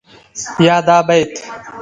يا 0.67 0.75
دا 0.87 0.97
بيت 1.07 1.33